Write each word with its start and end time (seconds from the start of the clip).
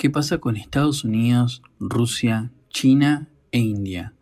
¿Qué 0.00 0.08
pasa 0.08 0.38
con 0.38 0.56
Estados 0.56 1.04
Unidos, 1.04 1.60
Rusia, 1.78 2.50
China 2.70 3.28
e 3.52 3.58
India? 3.58 4.14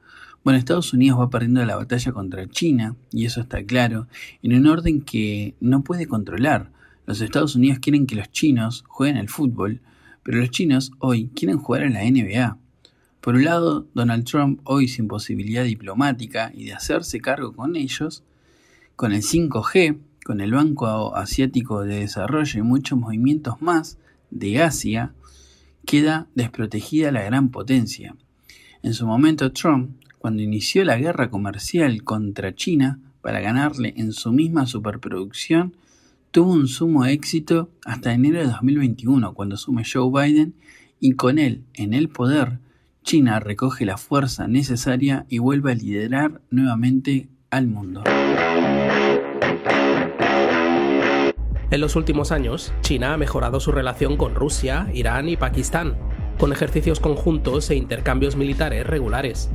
Bueno, 0.42 0.58
Estados 0.58 0.92
Unidos 0.92 1.20
va 1.20 1.30
perdiendo 1.30 1.64
la 1.64 1.76
batalla 1.76 2.10
contra 2.10 2.48
China, 2.48 2.96
y 3.12 3.26
eso 3.26 3.40
está 3.40 3.62
claro, 3.62 4.08
en 4.42 4.54
un 4.56 4.66
orden 4.66 5.02
que 5.02 5.54
no 5.60 5.84
puede 5.84 6.08
controlar. 6.08 6.72
Los 7.06 7.20
Estados 7.20 7.54
Unidos 7.54 7.78
quieren 7.78 8.08
que 8.08 8.16
los 8.16 8.32
chinos 8.32 8.82
jueguen 8.88 9.18
al 9.18 9.28
fútbol, 9.28 9.80
pero 10.24 10.38
los 10.38 10.50
chinos 10.50 10.90
hoy 10.98 11.28
quieren 11.28 11.58
jugar 11.58 11.84
a 11.84 11.90
la 11.90 12.02
NBA. 12.02 12.58
Por 13.20 13.36
un 13.36 13.44
lado, 13.44 13.86
Donald 13.94 14.24
Trump, 14.24 14.58
hoy 14.64 14.88
sin 14.88 15.06
posibilidad 15.06 15.62
diplomática 15.62 16.50
y 16.56 16.64
de 16.64 16.72
hacerse 16.72 17.20
cargo 17.20 17.52
con 17.52 17.76
ellos, 17.76 18.24
con 18.96 19.12
el 19.12 19.22
5G, 19.22 19.96
con 20.24 20.40
el 20.40 20.50
Banco 20.50 21.14
Asiático 21.14 21.84
de 21.84 22.00
Desarrollo 22.00 22.58
y 22.58 22.62
muchos 22.62 22.98
movimientos 22.98 23.62
más 23.62 23.96
de 24.32 24.60
Asia, 24.60 25.14
queda 25.88 26.26
desprotegida 26.34 27.10
la 27.10 27.22
gran 27.22 27.48
potencia. 27.48 28.14
En 28.82 28.92
su 28.92 29.06
momento 29.06 29.52
Trump, 29.52 29.92
cuando 30.18 30.42
inició 30.42 30.84
la 30.84 30.98
guerra 30.98 31.30
comercial 31.30 32.04
contra 32.04 32.54
China 32.54 33.00
para 33.22 33.40
ganarle 33.40 33.94
en 33.96 34.12
su 34.12 34.30
misma 34.30 34.66
superproducción, 34.66 35.72
tuvo 36.30 36.52
un 36.52 36.68
sumo 36.68 37.06
éxito 37.06 37.70
hasta 37.86 38.12
enero 38.12 38.38
de 38.38 38.48
2021, 38.48 39.32
cuando 39.32 39.54
asume 39.54 39.82
Joe 39.90 40.10
Biden 40.12 40.52
y 41.00 41.12
con 41.12 41.38
él 41.38 41.62
en 41.72 41.94
el 41.94 42.10
poder, 42.10 42.58
China 43.02 43.40
recoge 43.40 43.86
la 43.86 43.96
fuerza 43.96 44.46
necesaria 44.46 45.24
y 45.30 45.38
vuelve 45.38 45.72
a 45.72 45.74
liderar 45.74 46.42
nuevamente 46.50 47.30
al 47.48 47.66
mundo. 47.66 48.04
En 51.70 51.82
los 51.82 51.96
últimos 51.96 52.32
años, 52.32 52.72
China 52.80 53.12
ha 53.12 53.18
mejorado 53.18 53.60
su 53.60 53.72
relación 53.72 54.16
con 54.16 54.34
Rusia, 54.34 54.88
Irán 54.94 55.28
y 55.28 55.36
Pakistán, 55.36 55.98
con 56.38 56.50
ejercicios 56.50 56.98
conjuntos 56.98 57.68
e 57.68 57.76
intercambios 57.76 58.36
militares 58.36 58.86
regulares. 58.86 59.50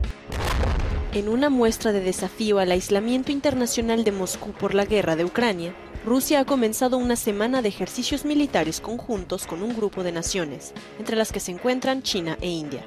En 1.14 1.28
una 1.28 1.50
muestra 1.50 1.92
de 1.92 2.02
desafío 2.02 2.60
al 2.60 2.72
aislamiento 2.72 3.32
internacional 3.32 4.04
de 4.04 4.12
Moscú 4.12 4.52
por 4.52 4.76
la 4.76 4.86
guerra 4.86 5.16
de 5.16 5.26
Ucrania, 5.26 5.74
Rusia 6.06 6.42
ha 6.42 6.46
comenzado 6.46 6.98
una 6.98 7.16
semana 7.16 7.64
de 7.64 7.70
ejercicios 7.70 8.26
militares 8.26 8.80
conjuntos 8.80 9.48
con 9.48 9.64
un 9.64 9.76
grupo 9.76 10.04
de 10.04 10.12
naciones, 10.12 10.74
entre 11.00 11.16
las 11.16 11.32
que 11.32 11.40
se 11.40 11.52
encuentran 11.52 12.04
China 12.04 12.38
e 12.42 12.50
India. 12.50 12.86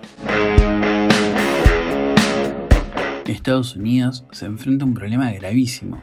Estados 3.25 3.75
Unidos 3.75 4.25
se 4.31 4.47
enfrenta 4.47 4.84
a 4.84 4.89
un 4.89 4.95
problema 4.95 5.33
gravísimo, 5.33 6.00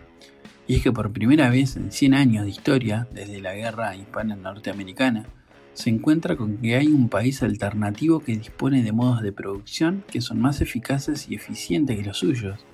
y 0.74 0.78
es 0.78 0.82
que 0.82 0.92
por 0.92 1.14
primera 1.14 1.52
vez 1.52 1.76
en 1.76 1.92
100 1.92 2.16
años 2.16 2.46
de 2.46 2.50
historia, 2.50 3.08
desde 3.14 3.40
la 3.40 3.54
guerra 3.54 3.96
hispana 3.96 4.36
norteamericana, 4.36 5.28
se 5.74 5.92
encuentra 5.92 6.36
con 6.36 6.58
que 6.58 6.76
hay 6.76 6.88
un 6.88 7.10
país 7.10 7.44
alternativo 7.44 8.22
que 8.22 8.36
dispone 8.36 8.82
de 8.82 8.92
modos 8.92 9.22
de 9.22 9.32
producción 9.32 10.04
que 10.12 10.20
son 10.20 10.42
más 10.42 10.62
eficaces 10.62 11.30
y 11.30 11.36
eficientes 11.36 11.96
que 11.96 12.04
los 12.04 12.18
suyos, 12.18 12.66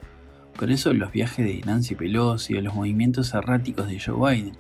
por 0.58 0.72
eso 0.72 0.94
los 0.94 1.12
viajes 1.12 1.46
de 1.46 1.62
Nancy 1.66 1.96
Pelosi 1.96 2.56
o 2.56 2.62
los 2.62 2.74
movimientos 2.74 3.34
erráticos 3.34 3.90
de 3.90 4.00
Joe 4.00 4.34
Biden 4.34 4.56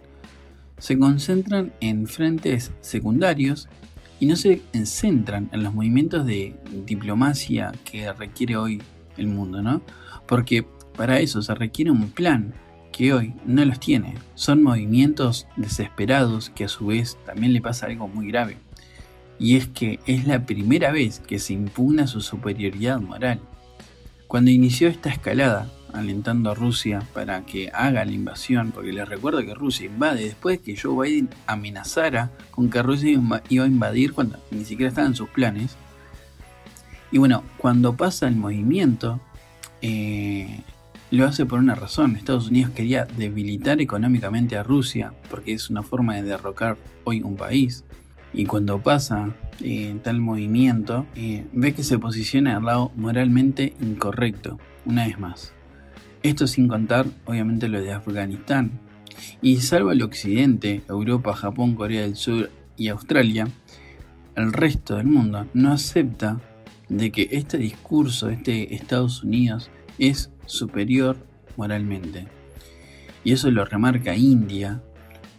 se 0.78 1.00
concentran 1.00 1.72
en 1.80 2.08
frentes 2.08 2.74
secundarios 2.82 3.70
y 4.20 4.26
no 4.26 4.36
se 4.36 4.62
centran 4.84 5.50
en 5.54 5.64
los 5.64 5.74
movimientos 5.74 6.26
de 6.26 6.58
diplomacia 6.86 7.72
que 7.90 8.12
requiere 8.12 8.58
hoy 8.58 8.82
el 9.16 9.28
mundo, 9.28 9.62
¿no? 9.62 9.82
Porque 10.28 10.66
para 10.98 11.22
eso 11.22 11.42
se 11.42 11.56
requiere 11.56 11.90
un 11.90 12.12
plan 12.12 12.54
que 13.00 13.14
hoy 13.14 13.34
no 13.46 13.64
los 13.64 13.80
tiene. 13.80 14.16
Son 14.36 14.62
movimientos 14.62 15.48
desesperados 15.56 16.50
que 16.50 16.66
a 16.66 16.68
su 16.68 16.88
vez 16.88 17.18
también 17.26 17.54
le 17.54 17.62
pasa 17.62 17.86
algo 17.86 18.10
muy 18.10 18.28
grave. 18.28 18.58
Y 19.40 19.56
es 19.56 19.68
que 19.68 20.02
es 20.06 20.28
la 20.28 20.46
primera 20.46 20.92
vez 20.92 21.22
que 21.22 21.40
se 21.40 21.54
impugna 21.54 22.08
su 22.08 22.20
superioridad 22.20 23.00
moral. 23.00 23.40
Cuando 24.28 24.52
inició 24.52 24.90
esta 24.90 25.08
escalada, 25.08 25.72
alentando 25.94 26.52
a 26.52 26.56
Rusia 26.56 27.02
para 27.14 27.46
que 27.46 27.72
haga 27.74 28.04
la 28.04 28.12
invasión, 28.12 28.74
porque 28.74 28.92
les 28.92 29.08
recuerdo 29.08 29.46
que 29.46 29.56
Rusia 29.56 29.86
invade 29.86 30.26
después 30.26 30.60
que 30.60 30.76
Joe 30.76 31.08
Biden 31.08 31.30
amenazara 31.48 32.32
con 32.52 32.70
que 32.70 32.84
Rusia 32.84 33.18
iba 33.48 33.64
a 33.64 33.68
invadir 33.68 34.12
cuando 34.12 34.40
ni 34.52 34.66
siquiera 34.66 34.90
estaban 34.90 35.16
sus 35.16 35.30
planes. 35.30 35.78
Y 37.14 37.18
bueno, 37.18 37.46
cuando 37.60 37.96
pasa 37.96 38.28
el 38.28 38.36
movimiento, 38.36 39.22
eh, 39.82 40.64
lo 41.18 41.26
hace 41.26 41.46
por 41.46 41.60
una 41.60 41.76
razón. 41.76 42.16
Estados 42.16 42.50
Unidos 42.50 42.72
quería 42.72 43.06
debilitar 43.06 43.82
económicamente 43.82 44.58
a 44.58 44.64
Rusia, 44.64 45.14
porque 45.30 45.54
es 45.54 45.70
una 45.70 45.84
forma 45.84 46.16
de 46.16 46.24
derrocar 46.24 46.78
hoy 47.04 47.22
un 47.22 47.36
país. 47.36 47.84
Y 48.34 48.46
cuando 48.46 48.82
pasa 48.82 49.36
eh, 49.62 49.98
tal 50.04 50.20
movimiento, 50.20 51.08
eh, 51.16 51.46
ve 51.52 51.74
que 51.74 51.84
se 51.84 51.98
posiciona 51.98 52.58
al 52.58 52.66
lado 52.66 52.92
moralmente 52.96 53.74
incorrecto, 53.82 54.60
una 54.86 55.08
vez 55.08 55.20
más. 55.20 55.54
Esto 56.22 56.48
sin 56.48 56.68
contar, 56.68 57.08
obviamente, 57.26 57.70
lo 57.70 57.82
de 57.82 57.94
Afganistán. 57.94 58.80
Y 59.42 59.58
salvo 59.58 59.92
el 59.92 60.04
occidente, 60.04 60.84
Europa, 60.88 61.34
Japón, 61.34 61.76
Corea 61.76 62.02
del 62.02 62.16
Sur 62.16 62.52
y 62.78 62.90
Australia, 62.90 63.48
el 64.36 64.54
resto 64.54 64.96
del 64.96 65.08
mundo 65.08 65.48
no 65.54 65.74
acepta 65.74 66.40
de 66.88 67.12
que 67.12 67.30
este 67.32 67.58
discurso 67.58 68.30
este 68.30 68.74
Estados 68.74 69.24
Unidos 69.24 69.70
es 70.00 70.32
superior 70.46 71.18
moralmente. 71.58 72.28
Y 73.24 73.34
eso 73.34 73.52
lo 73.52 73.66
remarca 73.66 74.16
India, 74.16 74.82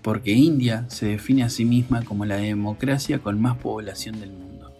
porque 0.02 0.32
India 0.32 0.88
se 0.88 1.06
define 1.06 1.42
a 1.42 1.48
sí 1.48 1.64
misma 1.64 2.04
como 2.04 2.24
la 2.26 2.36
democracia 2.36 3.18
con 3.18 3.40
más 3.40 3.56
población 3.56 4.20
del 4.20 4.32
mundo. 4.32 4.70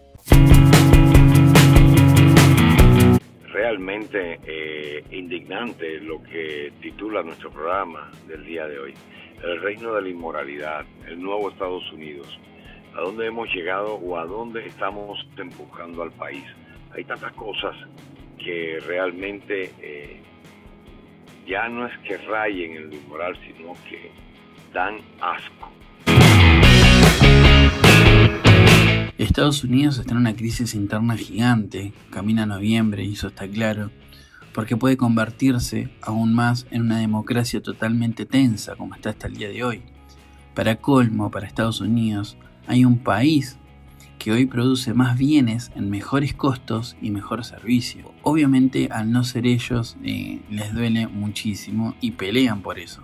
Realmente 3.51 4.39
eh, 4.45 5.03
indignante 5.11 5.99
lo 5.99 6.21
que 6.23 6.71
titula 6.81 7.23
nuestro 7.23 7.51
programa 7.51 8.11
del 8.27 8.45
día 8.45 8.67
de 8.67 8.79
hoy. 8.79 8.93
El 9.43 9.59
reino 9.61 9.93
de 9.95 10.03
la 10.03 10.09
inmoralidad, 10.09 10.85
el 11.07 11.21
nuevo 11.21 11.49
Estados 11.49 11.91
Unidos. 11.91 12.39
¿A 12.95 13.01
dónde 13.01 13.25
hemos 13.25 13.47
llegado 13.53 13.95
o 13.95 14.17
a 14.17 14.25
dónde 14.25 14.65
estamos 14.65 15.25
empujando 15.37 16.03
al 16.03 16.11
país? 16.11 16.43
Hay 16.93 17.03
tantas 17.05 17.33
cosas 17.33 17.75
que 18.43 18.79
realmente 18.85 19.71
eh, 19.81 20.21
ya 21.47 21.67
no 21.69 21.85
es 21.87 21.97
que 21.99 22.17
rayen 22.17 22.75
en 22.75 22.89
lo 22.89 22.95
inmoral, 22.95 23.37
sino 23.45 23.73
que 23.89 24.11
dan 24.73 24.97
asco. 25.19 25.71
Estados 29.17 29.63
Unidos 29.63 29.99
está 29.99 30.11
en 30.11 30.17
una 30.17 30.35
crisis 30.35 30.73
interna 30.73 31.15
gigante, 31.15 31.93
camina 32.09 32.45
noviembre 32.45 33.03
y 33.03 33.13
eso 33.13 33.27
está 33.27 33.47
claro, 33.47 33.91
porque 34.53 34.75
puede 34.75 34.97
convertirse 34.97 35.89
aún 36.01 36.33
más 36.33 36.65
en 36.71 36.81
una 36.81 36.99
democracia 36.99 37.61
totalmente 37.61 38.25
tensa 38.25 38.75
como 38.75 38.95
está 38.95 39.11
hasta 39.11 39.27
el 39.27 39.37
día 39.37 39.49
de 39.49 39.63
hoy. 39.63 39.83
Para 40.55 40.77
colmo, 40.77 41.29
para 41.31 41.47
Estados 41.47 41.81
Unidos, 41.81 42.37
hay 42.67 42.83
un 42.83 42.97
país 42.97 43.57
que 44.21 44.31
hoy 44.31 44.45
produce 44.45 44.93
más 44.93 45.17
bienes 45.17 45.71
en 45.73 45.89
mejores 45.89 46.35
costos 46.35 46.95
y 47.01 47.09
mejor 47.09 47.43
servicio. 47.43 48.13
Obviamente 48.21 48.87
al 48.91 49.11
no 49.11 49.23
ser 49.23 49.47
ellos 49.47 49.97
eh, 50.03 50.41
les 50.47 50.75
duele 50.75 51.07
muchísimo 51.07 51.95
y 52.01 52.11
pelean 52.11 52.61
por 52.61 52.77
eso. 52.77 53.01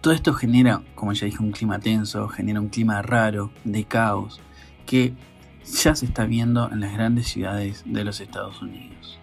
Todo 0.00 0.14
esto 0.14 0.32
genera, 0.32 0.80
como 0.94 1.12
ya 1.12 1.26
dije, 1.26 1.42
un 1.42 1.52
clima 1.52 1.80
tenso, 1.80 2.28
genera 2.28 2.60
un 2.60 2.70
clima 2.70 3.02
raro, 3.02 3.52
de 3.64 3.84
caos, 3.84 4.40
que 4.86 5.12
ya 5.82 5.94
se 5.94 6.06
está 6.06 6.24
viendo 6.24 6.72
en 6.72 6.80
las 6.80 6.94
grandes 6.94 7.28
ciudades 7.28 7.82
de 7.84 8.02
los 8.02 8.22
Estados 8.22 8.62
Unidos. 8.62 9.20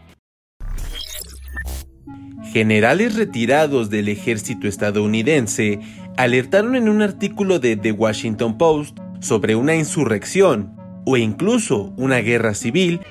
Generales 2.54 3.16
retirados 3.16 3.90
del 3.90 4.10
ejército 4.10 4.68
estadounidense 4.68 5.80
alertaron 6.18 6.76
en 6.76 6.88
un 6.88 7.02
artículo 7.02 7.58
de 7.58 7.78
The 7.78 7.94
Washington 7.94 8.60
Post 8.60 9.00
sobre 9.22 9.56
una 9.56 9.76
insurrección 9.76 10.78
o 11.12 11.18
incluso 11.18 11.92
una 11.98 12.18
guerra 12.18 12.54
civil 12.54 13.02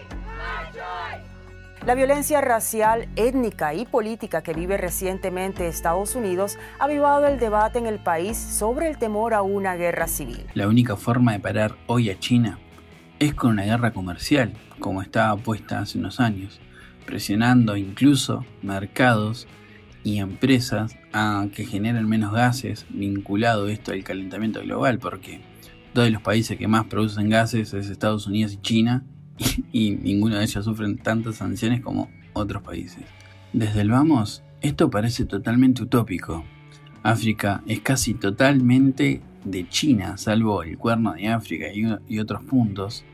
la 1.84 1.94
violencia 1.94 2.42
racial, 2.42 3.08
étnica 3.16 3.72
y 3.72 3.86
política 3.86 4.42
que 4.42 4.52
vive 4.52 4.76
recientemente 4.76 5.68
Estados 5.68 6.14
Unidos 6.16 6.58
ha 6.78 6.84
avivado 6.84 7.26
el 7.26 7.38
debate 7.38 7.78
en 7.78 7.86
el 7.86 7.98
país 7.98 8.36
sobre 8.36 8.90
el 8.90 8.98
temor 8.98 9.32
a 9.32 9.40
una 9.40 9.74
guerra 9.74 10.06
civil. 10.06 10.44
La 10.52 10.68
única 10.68 10.96
forma 10.96 11.32
de 11.32 11.40
parar 11.40 11.76
hoy 11.86 12.10
a 12.10 12.18
China 12.18 12.58
es 13.18 13.32
con 13.32 13.52
una 13.52 13.64
guerra 13.64 13.92
comercial, 13.92 14.52
como 14.78 15.00
estaba 15.00 15.34
puesta 15.36 15.78
hace 15.78 15.96
unos 15.96 16.20
años, 16.20 16.60
presionando 17.06 17.74
incluso 17.76 18.44
mercados 18.60 19.48
y 20.04 20.18
empresas 20.18 20.94
a 21.14 21.46
que 21.54 21.64
generen 21.64 22.06
menos 22.06 22.34
gases 22.34 22.84
vinculado 22.90 23.68
esto 23.68 23.92
al 23.92 24.04
calentamiento 24.04 24.60
global, 24.60 24.98
porque 24.98 25.40
de 26.02 26.10
los 26.10 26.22
países 26.22 26.58
que 26.58 26.68
más 26.68 26.86
producen 26.86 27.28
gases 27.28 27.74
es 27.74 27.88
Estados 27.88 28.26
Unidos 28.26 28.54
y 28.54 28.56
China, 28.58 29.04
y, 29.72 29.92
ninguno 29.92 30.36
de 30.36 30.44
ellos 30.44 30.64
sufren 30.64 30.98
tantas 30.98 31.36
sanciones 31.36 31.80
como 31.80 32.10
otros 32.32 32.62
países. 32.62 33.04
Desde 33.52 33.80
el 33.80 33.90
vamos, 33.90 34.42
esto 34.60 34.90
parece 34.90 35.24
totalmente 35.24 35.82
utópico. 35.82 36.44
África 37.02 37.62
es 37.66 37.80
casi 37.80 38.14
totalmente 38.14 39.22
de 39.44 39.68
China, 39.68 40.18
salvo 40.18 40.62
el 40.62 40.76
cuerno 40.76 41.14
de 41.14 41.28
África 41.28 41.66
y, 41.72 42.18
otros 42.18 42.42
puntos. 42.42 43.04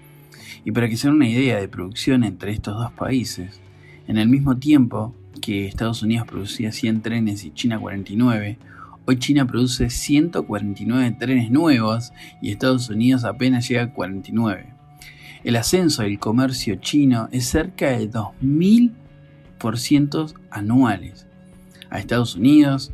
Y 0.65 0.73
para 0.73 0.89
que 0.89 0.97
se 0.97 1.07
den 1.07 1.17
una 1.17 1.29
idea 1.29 1.61
de 1.61 1.69
producción 1.69 2.25
entre 2.25 2.53
estos 2.53 2.77
dos 2.77 2.93
países, 2.93 3.61
en 4.09 4.19
el 4.19 4.29
mismo 4.29 4.57
tiempo 4.57 5.15
que 5.41 5.67
Estados 5.67 6.03
Unidos 6.03 6.27
producía 6.27 6.73
100 6.73 7.03
trenes 7.03 7.45
y 7.45 7.51
China 7.51 7.79
49, 7.79 8.59
hoy 9.07 9.19
China 9.19 9.47
produce 9.47 9.91
149 9.91 11.17
trenes 11.19 11.51
nuevos 11.51 12.13
y 12.41 12.51
Estados 12.51 12.89
Unidos 12.89 13.25
apenas 13.25 13.69
llega 13.69 13.83
a 13.83 13.93
49. 13.93 14.73
El 15.45 15.57
ascenso 15.57 16.03
del 16.03 16.19
comercio 16.19 16.77
chino 16.77 17.29
es 17.31 17.47
cerca 17.47 17.91
de 17.91 18.11
2.000% 18.11 20.35
anuales. 20.51 21.27
A 21.91 21.99
Estados 21.99 22.37
Unidos 22.37 22.93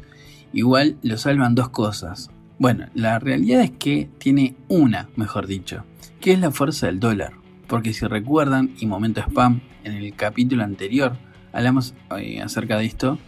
igual 0.53 0.97
lo 1.03 1.17
salvan 1.17 1.55
dos 1.55 1.69
cosas. 1.69 2.31
Bueno, 2.59 2.87
la 2.95 3.19
realidad 3.19 3.63
es 3.63 3.71
que 3.71 4.11
tiene 4.19 4.57
una, 4.69 5.09
mejor 5.17 5.47
dicho, 5.47 5.85
que 6.21 6.33
es 6.33 6.41
la 6.41 6.51
fuerza 6.51 6.87
del 6.87 7.01
dólar. 7.01 7.33
Porque 7.69 7.93
si 7.93 8.07
recuerdan, 8.07 8.75
y 8.81 8.87
momento 8.87 9.21
spam, 9.21 9.61
en 9.85 9.95
el 9.95 10.15
capítulo 10.15 10.65
anterior 10.65 11.17
hablamos 11.53 11.95
eh, 12.19 12.41
acerca 12.43 12.79
de 12.79 12.87
esto, 12.87 13.19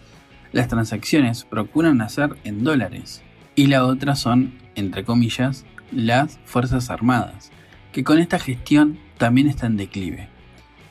las 0.53 0.69
transacciones 0.69 1.45
procuran 1.45 2.01
hacer 2.01 2.37
en 2.45 2.63
dólares. 2.63 3.23
Y 3.55 3.67
la 3.67 3.85
otra 3.85 4.15
son, 4.15 4.55
entre 4.75 5.05
comillas, 5.05 5.65
las 5.91 6.39
Fuerzas 6.45 6.91
Armadas, 6.91 7.51
que 7.93 8.05
con 8.05 8.19
esta 8.19 8.39
gestión 8.39 8.99
también 9.19 9.49
está 9.49 9.67
en 9.67 9.77
declive. 9.77 10.29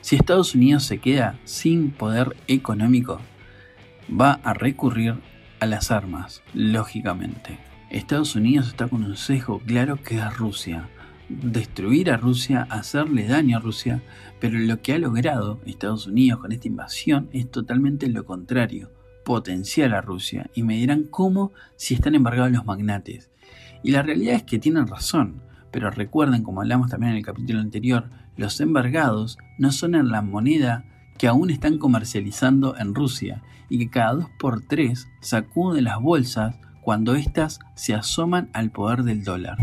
Si 0.00 0.16
Estados 0.16 0.54
Unidos 0.54 0.84
se 0.84 0.98
queda 0.98 1.38
sin 1.44 1.90
poder 1.90 2.36
económico, 2.48 3.20
va 4.10 4.40
a 4.42 4.52
recurrir 4.52 5.16
a 5.60 5.66
las 5.66 5.90
armas, 5.90 6.42
lógicamente. 6.54 7.58
Estados 7.90 8.34
Unidos 8.34 8.68
está 8.68 8.88
con 8.88 9.04
un 9.04 9.16
sesgo 9.16 9.60
claro 9.60 9.96
que 10.02 10.16
es 10.16 10.36
Rusia. 10.36 10.88
Destruir 11.28 12.10
a 12.10 12.16
Rusia, 12.16 12.66
hacerle 12.68 13.26
daño 13.26 13.58
a 13.58 13.60
Rusia, 13.60 14.02
pero 14.40 14.58
lo 14.58 14.82
que 14.82 14.92
ha 14.92 14.98
logrado 14.98 15.60
Estados 15.66 16.06
Unidos 16.06 16.40
con 16.40 16.52
esta 16.52 16.68
invasión 16.68 17.28
es 17.32 17.50
totalmente 17.50 18.08
lo 18.08 18.24
contrario, 18.24 18.90
potenciar 19.24 19.94
a 19.94 20.00
Rusia. 20.00 20.50
Y 20.54 20.62
me 20.62 20.76
dirán 20.76 21.04
cómo 21.04 21.52
si 21.76 21.94
están 21.94 22.14
embargados 22.14 22.52
los 22.52 22.64
magnates. 22.64 23.30
Y 23.82 23.90
la 23.90 24.02
realidad 24.02 24.34
es 24.34 24.42
que 24.42 24.58
tienen 24.58 24.86
razón, 24.86 25.42
pero 25.70 25.90
recuerden, 25.90 26.42
como 26.42 26.60
hablamos 26.60 26.90
también 26.90 27.12
en 27.12 27.18
el 27.18 27.24
capítulo 27.24 27.60
anterior, 27.60 28.10
los 28.36 28.60
embargados 28.60 29.38
no 29.58 29.72
son 29.72 29.94
en 29.94 30.10
la 30.10 30.22
moneda 30.22 30.84
que 31.18 31.28
aún 31.28 31.50
están 31.50 31.78
comercializando 31.78 32.76
en 32.78 32.94
Rusia 32.94 33.42
y 33.68 33.78
que 33.78 33.90
cada 33.90 34.14
dos 34.14 34.30
por 34.38 34.62
tres 34.66 35.08
sacuden 35.20 35.84
las 35.84 36.00
bolsas 36.00 36.56
cuando 36.82 37.14
éstas 37.14 37.60
se 37.74 37.94
asoman 37.94 38.50
al 38.52 38.70
poder 38.70 39.02
del 39.02 39.24
dólar. 39.24 39.56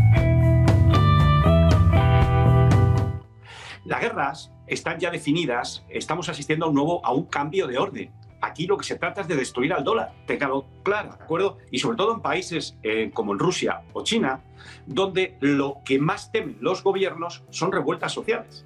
Las 3.86 4.02
guerras 4.02 4.52
están 4.68 5.00
ya 5.00 5.12
definidas, 5.12 5.84
estamos 5.90 6.30
asistiendo 6.30 6.66
a 6.66 6.70
un 6.70 6.76
nuevo, 6.76 7.06
a 7.06 7.12
un 7.12 7.26
cambio 7.26 7.68
de 7.68 7.78
orden. 7.78 8.12
Aquí 8.42 8.68
lo 8.68 8.78
que 8.78 8.86
se 8.86 8.96
trata 8.96 9.22
es 9.22 9.28
de 9.28 9.36
destruir 9.36 9.74
al 9.74 9.84
dólar, 9.84 10.14
téngalo 10.26 10.66
claro, 10.84 11.10
¿de 11.18 11.24
acuerdo? 11.24 11.58
Y 11.72 11.80
sobre 11.80 11.98
todo 11.98 12.14
en 12.14 12.22
países 12.22 12.78
eh, 12.84 13.12
como 13.14 13.34
Rusia 13.34 13.82
o 13.92 14.04
China, 14.04 14.42
donde 14.86 15.38
lo 15.42 15.80
que 15.84 16.00
más 16.00 16.32
temen 16.32 16.58
los 16.62 16.84
gobiernos 16.84 17.44
son 17.50 17.72
revueltas 17.72 18.14
sociales. 18.14 18.66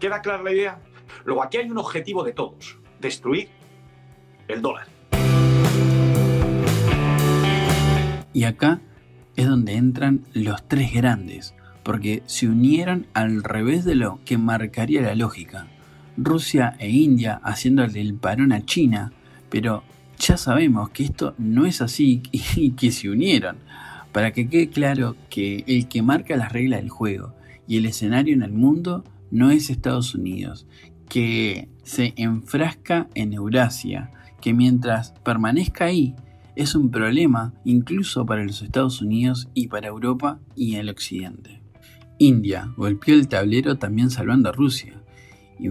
¿Queda 0.00 0.22
clara 0.22 0.42
la 0.42 0.52
idea? 0.52 0.80
Luego, 1.24 1.42
aquí 1.42 1.58
hay 1.58 1.70
un 1.70 1.78
objetivo 1.78 2.24
de 2.24 2.32
todos, 2.32 2.78
destruir 2.98 3.50
el 4.48 4.62
dólar. 4.62 4.86
Y 8.32 8.44
acá 8.44 8.80
es 9.36 9.46
donde 9.46 9.74
entran 9.74 10.24
los 10.32 10.66
tres 10.66 10.92
grandes, 10.92 11.54
porque 11.82 12.22
se 12.26 12.48
unieron 12.48 13.06
al 13.14 13.42
revés 13.42 13.84
de 13.84 13.94
lo 13.94 14.20
que 14.24 14.38
marcaría 14.38 15.02
la 15.02 15.14
lógica. 15.14 15.68
Rusia 16.16 16.76
e 16.78 16.90
India 16.90 17.40
haciéndole 17.42 18.00
el 18.00 18.14
parón 18.14 18.52
a 18.52 18.64
China, 18.64 19.12
pero 19.50 19.82
ya 20.18 20.36
sabemos 20.36 20.90
que 20.90 21.04
esto 21.04 21.34
no 21.38 21.66
es 21.66 21.80
así 21.80 22.22
y 22.32 22.70
que 22.72 22.90
se 22.90 23.10
unieron. 23.10 23.56
Para 24.12 24.32
que 24.32 24.48
quede 24.48 24.70
claro 24.70 25.16
que 25.28 25.64
el 25.66 25.88
que 25.88 26.02
marca 26.02 26.36
las 26.36 26.52
reglas 26.52 26.80
del 26.80 26.88
juego 26.88 27.34
y 27.68 27.76
el 27.76 27.86
escenario 27.86 28.34
en 28.34 28.42
el 28.42 28.52
mundo 28.52 29.04
no 29.30 29.50
es 29.50 29.68
Estados 29.68 30.14
Unidos, 30.14 30.66
que 31.08 31.68
se 31.82 32.14
enfrasca 32.16 33.08
en 33.14 33.32
Eurasia, 33.32 34.10
que 34.40 34.54
mientras 34.54 35.12
permanezca 35.24 35.86
ahí 35.86 36.14
es 36.56 36.74
un 36.74 36.90
problema 36.90 37.52
incluso 37.64 38.24
para 38.24 38.42
los 38.42 38.62
Estados 38.62 39.02
Unidos 39.02 39.48
y 39.52 39.68
para 39.68 39.88
Europa 39.88 40.40
y 40.54 40.76
el 40.76 40.88
Occidente. 40.88 41.62
India 42.18 42.72
golpeó 42.76 43.14
el 43.14 43.28
tablero 43.28 43.76
también 43.76 44.10
salvando 44.10 44.48
a 44.48 44.52
Rusia. 44.52 45.02
Y 45.58 45.68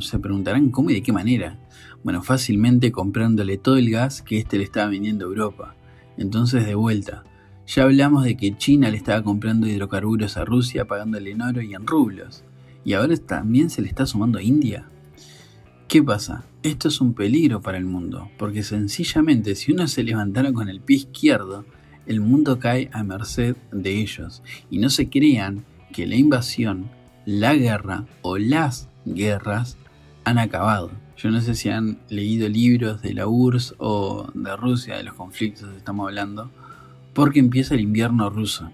se 0.00 0.18
preguntarán 0.18 0.70
cómo 0.70 0.90
y 0.90 0.94
de 0.94 1.02
qué 1.02 1.12
manera. 1.12 1.58
Bueno, 2.02 2.22
fácilmente 2.22 2.92
comprándole 2.92 3.58
todo 3.58 3.76
el 3.76 3.90
gas 3.90 4.22
que 4.22 4.38
éste 4.38 4.58
le 4.58 4.64
estaba 4.64 4.90
vendiendo 4.90 5.26
a 5.26 5.28
Europa. 5.28 5.76
Entonces, 6.16 6.66
de 6.66 6.74
vuelta, 6.74 7.24
ya 7.66 7.82
hablamos 7.82 8.24
de 8.24 8.36
que 8.36 8.56
China 8.56 8.90
le 8.90 8.96
estaba 8.96 9.22
comprando 9.22 9.66
hidrocarburos 9.66 10.36
a 10.36 10.44
Rusia 10.44 10.86
pagándole 10.86 11.32
en 11.32 11.42
oro 11.42 11.60
y 11.62 11.74
en 11.74 11.86
rublos. 11.86 12.44
Y 12.84 12.92
ahora 12.92 13.16
también 13.16 13.70
se 13.70 13.82
le 13.82 13.88
está 13.88 14.06
sumando 14.06 14.38
a 14.38 14.42
India. 14.42 14.88
¿Qué 15.88 16.02
pasa? 16.02 16.44
Esto 16.62 16.88
es 16.88 17.00
un 17.00 17.14
peligro 17.14 17.60
para 17.60 17.78
el 17.78 17.84
mundo, 17.84 18.30
porque 18.38 18.62
sencillamente 18.62 19.54
si 19.54 19.72
uno 19.72 19.86
se 19.88 20.02
levantara 20.02 20.52
con 20.52 20.68
el 20.68 20.80
pie 20.80 20.96
izquierdo, 20.96 21.64
el 22.06 22.20
mundo 22.20 22.58
cae 22.58 22.88
a 22.92 23.02
merced 23.02 23.56
de 23.72 24.00
ellos. 24.00 24.42
Y 24.70 24.78
no 24.78 24.90
se 24.90 25.08
crean 25.08 25.64
que 25.92 26.06
la 26.06 26.16
invasión, 26.16 26.90
la 27.24 27.54
guerra 27.54 28.06
o 28.22 28.38
las 28.38 28.88
guerras 29.06 29.78
han 30.24 30.38
acabado. 30.38 30.90
Yo 31.16 31.30
no 31.30 31.40
sé 31.40 31.54
si 31.54 31.70
han 31.70 31.98
leído 32.10 32.48
libros 32.48 33.00
de 33.00 33.14
la 33.14 33.26
URSS 33.26 33.74
o 33.78 34.30
de 34.34 34.54
Rusia, 34.56 34.96
de 34.96 35.04
los 35.04 35.14
conflictos 35.14 35.70
que 35.70 35.78
estamos 35.78 36.06
hablando, 36.06 36.50
porque 37.14 37.38
empieza 37.38 37.74
el 37.74 37.80
invierno 37.80 38.28
ruso. 38.28 38.70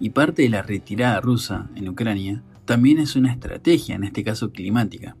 Y 0.00 0.10
parte 0.10 0.42
de 0.42 0.48
la 0.48 0.62
retirada 0.62 1.20
rusa 1.20 1.68
en 1.76 1.88
Ucrania 1.88 2.42
también 2.64 2.98
es 2.98 3.14
una 3.14 3.30
estrategia, 3.30 3.94
en 3.94 4.02
este 4.02 4.24
caso 4.24 4.50
climática 4.50 5.14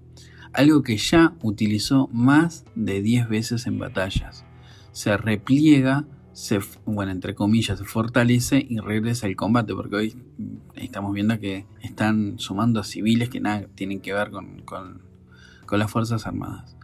algo 0.56 0.82
que 0.82 0.96
ya 0.96 1.34
utilizó 1.42 2.08
más 2.12 2.64
de 2.74 3.02
10 3.02 3.28
veces 3.28 3.66
en 3.66 3.78
batallas. 3.78 4.44
Se 4.92 5.16
repliega, 5.16 6.06
se, 6.36 6.60
bueno, 6.84 7.12
entre 7.12 7.34
comillas, 7.34 7.78
se 7.78 7.86
fortalece 7.86 8.64
y 8.68 8.78
regresa 8.78 9.26
al 9.26 9.36
combate, 9.36 9.72
porque 9.74 9.96
hoy 9.96 10.16
estamos 10.74 11.14
viendo 11.14 11.40
que 11.40 11.64
están 11.80 12.38
sumando 12.38 12.78
a 12.78 12.84
civiles 12.84 13.30
que 13.30 13.40
nada 13.40 13.66
tienen 13.74 14.00
que 14.00 14.12
ver 14.12 14.30
con, 14.30 14.60
con, 14.66 15.00
las 15.78 15.90
Fuerzas 15.90 16.26
Armadas. 16.26 16.76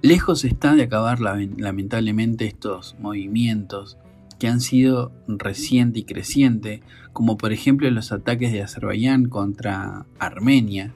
Lejos 0.00 0.44
está 0.44 0.76
de 0.76 0.84
acabar 0.84 1.18
lamentablemente 1.20 2.46
estos 2.46 2.94
movimientos 3.00 3.98
que 4.38 4.46
han 4.46 4.60
sido 4.60 5.10
reciente 5.26 5.98
y 5.98 6.04
creciente, 6.04 6.80
como 7.12 7.36
por 7.36 7.52
ejemplo 7.52 7.90
los 7.90 8.12
ataques 8.12 8.52
de 8.52 8.62
Azerbaiyán 8.62 9.28
contra 9.28 10.06
Armenia, 10.20 10.94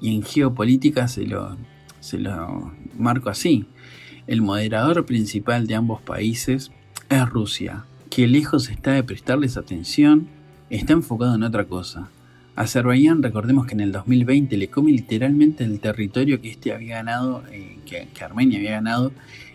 y 0.00 0.14
en 0.14 0.22
geopolítica 0.22 1.06
se 1.06 1.26
lo, 1.26 1.58
se 2.00 2.18
lo 2.18 2.72
marco 2.98 3.28
así. 3.28 3.66
El 4.26 4.40
moderador 4.40 5.04
principal 5.04 5.66
de 5.66 5.74
ambos 5.74 6.00
países 6.00 6.72
es 7.08 7.28
Rusia, 7.28 7.84
que 8.10 8.26
lejos 8.26 8.68
está 8.68 8.92
de 8.92 9.04
prestarles 9.04 9.56
atención, 9.56 10.28
está 10.70 10.92
enfocado 10.92 11.34
en 11.34 11.42
otra 11.42 11.64
cosa. 11.64 12.08
Azerbaiyán, 12.56 13.22
recordemos 13.22 13.66
que 13.66 13.74
en 13.74 13.80
el 13.80 13.92
2020 13.92 14.56
le 14.56 14.68
come 14.68 14.90
literalmente 14.90 15.62
el 15.64 15.78
territorio 15.78 16.40
que 16.40 16.50
este 16.50 16.72
había 16.72 16.96
ganado, 16.96 17.44
eh, 17.52 17.78
que, 17.84 18.24
Armenia 18.24 18.58
había 18.58 18.72
ganado 18.72 19.12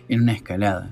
en 0.08 0.22
una 0.22 0.32
escalada. 0.32 0.90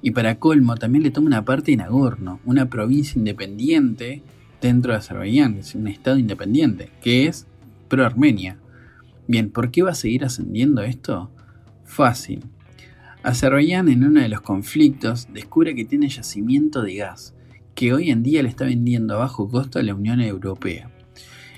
Y 0.00 0.12
para 0.12 0.38
colmo, 0.38 0.76
también 0.76 1.02
le 1.02 1.10
toma 1.10 1.26
una 1.26 1.44
parte 1.44 1.72
de 1.72 1.78
Nagorno, 1.78 2.40
una 2.44 2.70
provincia 2.70 3.18
independiente 3.18 4.22
dentro 4.62 4.92
de 4.92 4.98
Azerbaiyán, 4.98 5.58
es 5.58 5.74
un 5.74 5.88
estado 5.88 6.18
independiente, 6.18 6.90
que 7.02 7.26
es 7.26 7.46
pro-Armenia. 7.88 8.56
Bien, 9.26 9.50
¿por 9.50 9.70
qué 9.70 9.82
va 9.82 9.90
a 9.90 9.94
seguir 9.94 10.24
ascendiendo 10.24 10.82
esto? 10.82 11.30
Fácil. 11.84 12.44
Azerbaiyán 13.22 13.88
en 13.88 14.04
uno 14.04 14.20
de 14.20 14.28
los 14.28 14.42
conflictos 14.42 15.28
descubre 15.32 15.74
que 15.74 15.84
tiene 15.84 16.08
yacimiento 16.08 16.82
de 16.82 16.96
gas, 16.96 17.34
que 17.74 17.92
hoy 17.92 18.10
en 18.10 18.22
día 18.22 18.42
le 18.42 18.48
está 18.48 18.64
vendiendo 18.64 19.14
a 19.14 19.18
bajo 19.18 19.48
costo 19.48 19.78
a 19.78 19.82
la 19.82 19.94
Unión 19.94 20.20
Europea. 20.20 20.90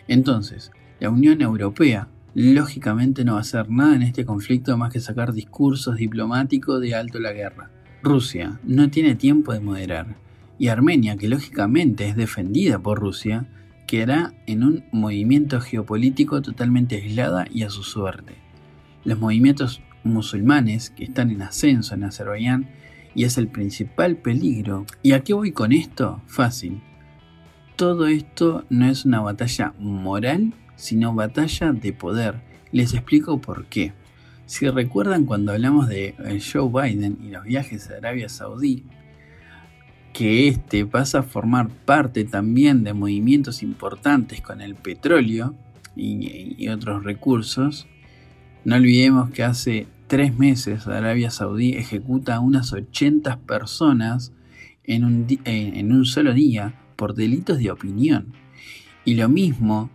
Entonces, 0.08 0.70
la 1.00 1.10
Unión 1.10 1.42
Europea 1.42 2.08
lógicamente 2.34 3.24
no 3.24 3.32
va 3.32 3.38
a 3.38 3.42
hacer 3.42 3.68
nada 3.70 3.94
en 3.94 4.02
este 4.02 4.24
conflicto 4.24 4.76
más 4.78 4.92
que 4.92 5.00
sacar 5.00 5.34
discursos 5.34 5.96
diplomáticos 5.96 6.80
de 6.80 6.94
alto 6.94 7.18
la 7.18 7.32
guerra. 7.32 7.70
Rusia 8.02 8.58
no 8.64 8.90
tiene 8.90 9.14
tiempo 9.14 9.52
de 9.52 9.60
moderar, 9.60 10.16
y 10.58 10.68
Armenia, 10.68 11.16
que 11.16 11.28
lógicamente 11.28 12.08
es 12.08 12.16
defendida 12.16 12.78
por 12.78 13.00
Rusia, 13.00 13.48
quedará 13.86 14.32
en 14.46 14.64
un 14.64 14.84
movimiento 14.92 15.60
geopolítico 15.60 16.40
totalmente 16.40 16.96
aislada 16.96 17.46
y 17.50 17.64
a 17.64 17.70
su 17.70 17.82
suerte. 17.82 18.34
Los 19.04 19.18
movimientos 19.18 19.82
musulmanes 20.04 20.90
que 20.90 21.04
están 21.04 21.30
en 21.30 21.42
ascenso 21.42 21.94
en 21.94 22.04
Azerbaiyán 22.04 22.68
y 23.14 23.24
es 23.24 23.38
el 23.38 23.48
principal 23.48 24.16
peligro. 24.16 24.86
¿Y 25.02 25.12
a 25.12 25.20
qué 25.20 25.34
voy 25.34 25.52
con 25.52 25.72
esto? 25.72 26.22
Fácil. 26.26 26.80
Todo 27.76 28.06
esto 28.06 28.64
no 28.68 28.86
es 28.86 29.04
una 29.04 29.20
batalla 29.20 29.74
moral, 29.78 30.52
sino 30.76 31.14
batalla 31.14 31.72
de 31.72 31.92
poder. 31.92 32.40
Les 32.72 32.94
explico 32.94 33.40
por 33.40 33.66
qué. 33.66 33.92
Si 34.46 34.68
recuerdan 34.68 35.26
cuando 35.26 35.52
hablamos 35.52 35.88
de 35.88 36.14
eh, 36.18 36.40
Joe 36.40 36.68
Biden 36.68 37.18
y 37.22 37.30
los 37.30 37.44
viajes 37.44 37.90
a 37.90 37.96
Arabia 37.96 38.28
Saudí, 38.28 38.84
que 40.12 40.48
este 40.48 40.84
pasa 40.86 41.20
a 41.20 41.22
formar 41.22 41.68
parte 41.68 42.24
también 42.24 42.82
de 42.84 42.92
movimientos 42.92 43.62
importantes 43.62 44.40
con 44.40 44.60
el 44.60 44.74
petróleo 44.74 45.54
y, 45.96 46.68
otros 46.68 47.04
recursos, 47.04 47.86
no 48.64 48.76
olvidemos 48.76 49.30
que 49.30 49.42
hace 49.42 49.86
tres 50.06 50.36
meses 50.36 50.86
Arabia 50.86 51.30
Saudí 51.30 51.74
ejecuta 51.74 52.36
a 52.36 52.40
unas 52.40 52.72
80 52.72 53.38
personas 53.40 54.32
en 54.84 55.04
un, 55.04 56.04
solo 56.04 56.34
día 56.34 56.74
por 56.96 57.14
delitos 57.14 57.58
de 57.58 57.70
opinión. 57.70 58.32
Y 59.04 59.14
lo 59.14 59.28
mismo 59.28 59.90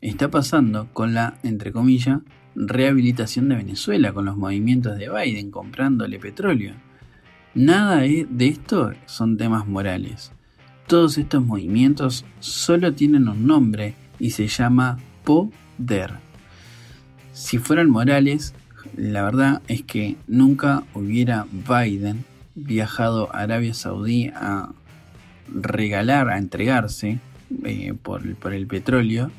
está 0.00 0.30
pasando 0.30 0.88
con 0.92 1.14
la, 1.14 1.38
entre 1.42 1.70
comillas, 1.70 2.20
rehabilitación 2.54 3.48
de 3.50 3.56
Venezuela, 3.56 4.12
con 4.12 4.24
los 4.24 4.36
movimientos 4.36 4.98
de 4.98 5.10
Biden 5.10 5.50
comprándole 5.50 6.18
petróleo. 6.18 6.74
Nada 7.54 7.98
de 7.98 8.46
esto 8.46 8.92
son 9.06 9.36
temas 9.36 9.66
morales. 9.66 10.32
Todos 10.86 11.18
estos 11.18 11.44
movimientos 11.44 12.24
solo 12.40 12.94
tienen 12.94 13.28
un 13.28 13.46
nombre 13.46 13.94
y 14.18 14.30
se 14.30 14.48
llama 14.48 14.98
poder. 15.24 16.27
Si 17.38 17.58
fueran 17.58 17.88
morales, 17.88 18.52
la 18.96 19.22
verdad 19.22 19.62
es 19.68 19.82
que 19.82 20.16
nunca 20.26 20.82
hubiera 20.92 21.46
Biden 21.52 22.24
viajado 22.56 23.32
a 23.32 23.42
Arabia 23.42 23.74
Saudí 23.74 24.32
a 24.34 24.70
regalar, 25.46 26.30
a 26.30 26.36
entregarse 26.36 27.20
eh, 27.64 27.94
por, 28.02 28.34
por 28.34 28.52
el 28.52 28.66
petróleo, 28.66 29.30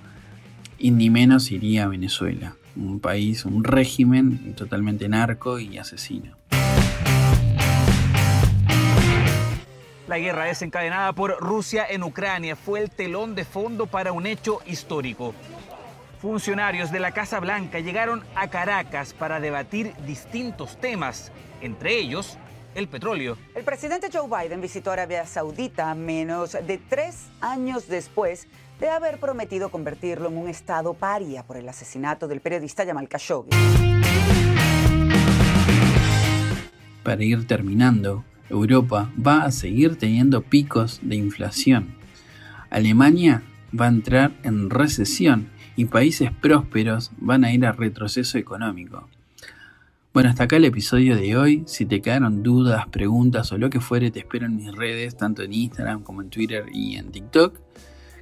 y 0.80 0.92
ni 0.92 1.10
menos 1.10 1.52
iría 1.52 1.84
a 1.84 1.88
Venezuela, 1.90 2.56
un 2.78 3.02
país, 3.02 3.44
un 3.44 3.66
régimen 3.66 4.56
totalmente 4.56 5.10
narco 5.10 5.60
y 5.60 5.78
asesino. 5.78 6.38
La 10.08 10.18
guerra 10.18 10.46
desencadenada 10.46 11.12
por 11.12 11.38
Rusia 11.42 11.86
en 11.88 12.04
Ucrania 12.04 12.56
fue 12.56 12.80
el 12.80 12.90
telón 12.90 13.36
de 13.36 13.44
fondo 13.44 13.88
para 13.88 14.14
un 14.14 14.26
hecho 14.26 14.60
histórico. 14.66 15.36
Funcionarios 16.22 16.92
de 16.92 17.00
la 17.00 17.14
Casa 17.14 17.40
Blanca 17.40 17.80
llegaron 17.80 18.26
a 18.36 18.50
Caracas 18.50 19.14
para 19.14 19.40
debatir 19.40 19.94
distintos 20.06 20.76
temas, 20.78 21.32
entre 21.62 21.98
ellos 21.98 22.38
el 22.76 22.90
petróleo. 22.90 23.38
El 23.56 23.64
presidente 23.64 24.10
Joe 24.12 24.28
Biden 24.28 24.60
visitó 24.60 24.92
Arabia 24.92 25.26
Saudita 25.26 25.96
menos 25.96 26.52
de 26.52 26.78
tres 26.78 27.30
años 27.40 27.88
después 27.88 28.50
de 28.82 28.90
haber 28.90 29.18
prometido 29.22 29.70
convertirlo 29.70 30.28
en 30.28 30.38
un 30.38 30.50
estado 30.50 30.94
paria 30.94 31.44
por 31.44 31.56
el 31.56 31.70
asesinato 31.70 32.28
del 32.28 32.42
periodista 32.42 32.86
Jamal 32.86 33.08
Khashoggi. 33.08 33.52
Para 37.02 37.24
ir 37.24 37.48
terminando, 37.48 38.26
Europa 38.50 39.10
va 39.26 39.46
a 39.46 39.52
seguir 39.52 39.98
teniendo 39.98 40.42
picos 40.42 41.00
de 41.02 41.16
inflación. 41.16 41.96
Alemania 42.70 43.42
va 43.78 43.86
a 43.86 43.90
entrar 43.90 44.34
en 44.44 44.70
recesión 44.70 45.50
y 45.80 45.86
países 45.86 46.30
prósperos 46.34 47.10
van 47.20 47.46
a 47.46 47.54
ir 47.54 47.66
a 47.66 47.72
retroceso 47.72 48.38
económico. 48.38 49.08
Bueno, 50.14 50.30
hasta 50.30 50.44
acá 50.44 50.58
el 50.58 50.66
episodio 50.66 51.16
de 51.16 51.38
hoy. 51.38 51.64
Si 51.68 51.86
te 51.86 52.02
quedaron 52.02 52.44
dudas, 52.44 52.86
preguntas 52.88 53.54
o 53.54 53.58
lo 53.58 53.70
que 53.70 53.80
fuere, 53.80 54.12
te 54.12 54.20
espero 54.20 54.46
en 54.46 54.58
mis 54.58 54.76
redes, 54.76 55.16
tanto 55.16 55.42
en 55.42 55.54
Instagram 55.54 56.04
como 56.04 56.22
en 56.22 56.30
Twitter 56.30 56.66
y 56.74 56.98
en 56.98 57.14
TikTok. 57.14 57.58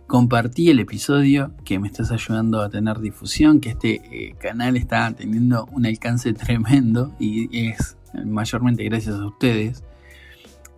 Compartí 0.06 0.70
el 0.70 0.78
episodio 0.78 1.52
que 1.66 1.80
me 1.80 1.88
estás 1.88 2.12
ayudando 2.12 2.62
a 2.62 2.70
tener 2.70 3.00
difusión, 3.00 3.60
que 3.60 3.70
este 3.70 4.02
eh, 4.12 4.36
canal 4.40 4.78
está 4.78 5.12
teniendo 5.14 5.66
un 5.72 5.88
alcance 5.88 6.34
tremendo 6.34 7.16
y 7.18 7.70
es 7.70 7.98
mayormente 8.24 8.84
gracias 8.84 9.16
a 9.16 9.26
ustedes. 9.26 9.84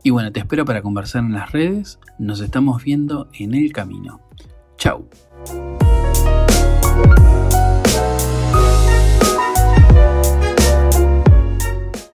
Y 0.01 0.11
bueno, 0.11 0.31
te 0.31 0.39
espero 0.39 0.63
para 0.63 0.81
conversar 0.81 1.25
en 1.25 1.33
las 1.33 1.51
redes. 1.51 1.99
Nos 2.19 2.39
estamos 2.39 2.81
viendo 2.85 3.27
en 3.33 3.53
el 3.53 3.73
camino. 3.73 4.21
Chau. 4.77 5.09